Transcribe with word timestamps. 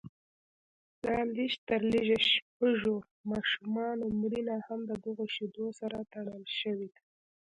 د 1.03 1.05
لږ 1.35 1.53
تر 1.67 1.81
لږه 1.91 2.17
شپږو 2.29 2.95
ماشومانو 3.31 4.05
مړینه 4.21 4.55
هم 4.67 4.79
ددغو 4.91 5.25
شیدو 5.35 5.65
سره 5.79 5.97
تړل 6.13 6.43
شوې 6.59 6.87
ده 6.93 7.01